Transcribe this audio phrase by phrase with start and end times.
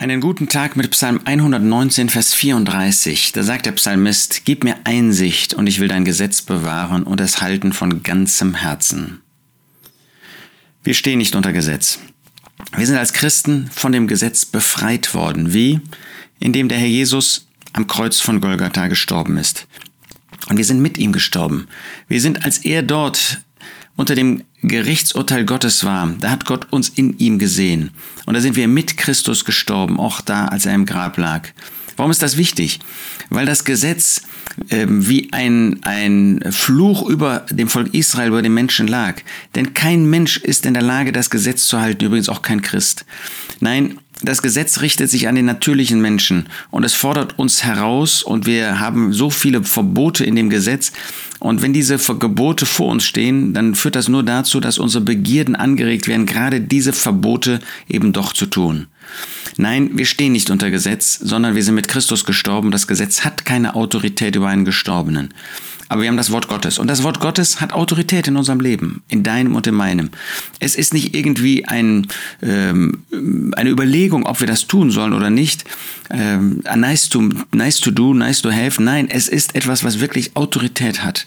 [0.00, 3.32] Einen guten Tag mit Psalm 119, Vers 34.
[3.32, 7.42] Da sagt der Psalmist, Gib mir Einsicht und ich will dein Gesetz bewahren und es
[7.42, 9.20] halten von ganzem Herzen.
[10.82, 11.98] Wir stehen nicht unter Gesetz.
[12.74, 15.52] Wir sind als Christen von dem Gesetz befreit worden.
[15.52, 15.80] Wie?
[16.38, 19.66] Indem der Herr Jesus am Kreuz von Golgatha gestorben ist.
[20.48, 21.68] Und wir sind mit ihm gestorben.
[22.08, 23.42] Wir sind, als er dort
[23.96, 27.90] unter dem Gerichtsurteil Gottes war, da hat Gott uns in ihm gesehen.
[28.26, 31.48] Und da sind wir mit Christus gestorben, auch da, als er im Grab lag.
[31.96, 32.80] Warum ist das wichtig?
[33.28, 34.22] Weil das Gesetz
[34.70, 39.20] äh, wie ein, ein Fluch über dem Volk Israel, über den Menschen lag.
[39.54, 43.04] Denn kein Mensch ist in der Lage, das Gesetz zu halten, übrigens auch kein Christ.
[43.60, 48.46] Nein, das Gesetz richtet sich an den natürlichen Menschen und es fordert uns heraus und
[48.46, 50.92] wir haben so viele Verbote in dem Gesetz.
[51.38, 55.56] Und wenn diese Gebote vor uns stehen, dann führt das nur dazu, dass unsere Begierden
[55.56, 58.88] angeregt werden, gerade diese Verbote eben doch zu tun.
[59.56, 62.70] Nein, wir stehen nicht unter Gesetz, sondern wir sind mit Christus gestorben.
[62.70, 65.32] Das Gesetz hat keine Autorität über einen Gestorbenen.
[65.90, 66.78] Aber wir haben das Wort Gottes.
[66.78, 70.10] Und das Wort Gottes hat Autorität in unserem Leben, in deinem und in meinem.
[70.60, 72.06] Es ist nicht irgendwie ein,
[72.42, 73.02] ähm,
[73.56, 75.64] eine Überlegung, ob wir das tun sollen oder nicht.
[76.10, 78.82] Ähm, nice, to, nice to do, nice to have.
[78.82, 81.26] Nein, es ist etwas, was wirklich Autorität hat.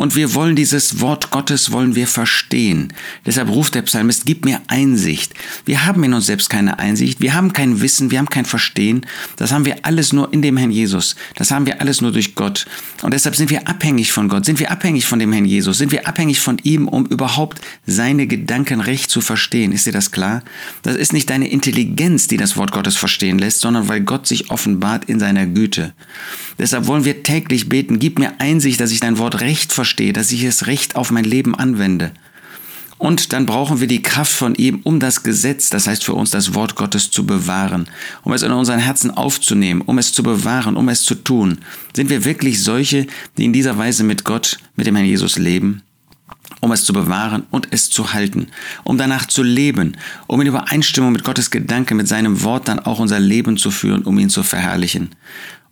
[0.00, 2.90] Und wir wollen dieses Wort Gottes, wollen wir verstehen.
[3.26, 5.34] Deshalb ruft der Psalmist, gib mir Einsicht.
[5.66, 7.20] Wir haben in uns selbst keine Einsicht.
[7.20, 9.04] Wir haben kein Wissen, wir haben kein Verstehen.
[9.36, 11.16] Das haben wir alles nur in dem Herrn Jesus.
[11.34, 12.64] Das haben wir alles nur durch Gott.
[13.02, 14.46] Und deshalb sind wir abhängig von Gott?
[14.46, 15.76] Sind wir abhängig von dem Herrn Jesus?
[15.76, 19.70] Sind wir abhängig von ihm, um überhaupt seine Gedanken recht zu verstehen?
[19.70, 20.42] Ist dir das klar?
[20.80, 24.50] Das ist nicht deine Intelligenz, die das Wort Gottes verstehen lässt, sondern weil Gott sich
[24.50, 25.92] offenbart in seiner Güte.
[26.58, 30.32] Deshalb wollen wir täglich beten, gib mir Einsicht, dass ich dein Wort recht verstehe, dass
[30.32, 32.12] ich es recht auf mein Leben anwende.
[33.00, 36.32] Und dann brauchen wir die Kraft von ihm, um das Gesetz, das heißt für uns
[36.32, 37.88] das Wort Gottes zu bewahren,
[38.24, 41.60] um es in unseren Herzen aufzunehmen, um es zu bewahren, um es zu tun.
[41.96, 43.06] Sind wir wirklich solche,
[43.38, 45.80] die in dieser Weise mit Gott, mit dem Herrn Jesus leben?
[46.60, 48.48] Um es zu bewahren und es zu halten,
[48.84, 52.98] um danach zu leben, um in Übereinstimmung mit Gottes Gedanke, mit seinem Wort dann auch
[52.98, 55.10] unser Leben zu führen, um ihn zu verherrlichen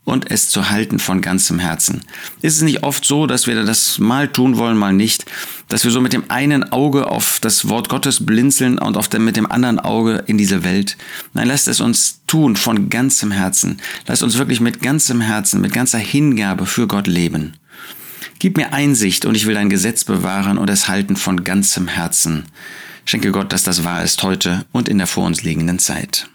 [0.09, 2.00] und es zu halten von ganzem Herzen.
[2.41, 5.26] Ist es nicht oft so, dass wir das mal tun wollen, mal nicht,
[5.69, 9.26] dass wir so mit dem einen Auge auf das Wort Gottes blinzeln und auf dem,
[9.26, 10.97] mit dem anderen Auge in diese Welt?
[11.34, 13.82] Nein, lasst es uns tun von ganzem Herzen.
[14.06, 17.53] Lasst uns wirklich mit ganzem Herzen, mit ganzer Hingabe für Gott leben.
[18.38, 22.44] Gib mir Einsicht und ich will dein Gesetz bewahren und es halten von ganzem Herzen.
[23.04, 26.28] Schenke Gott, dass das wahr ist heute und in der vor uns liegenden Zeit.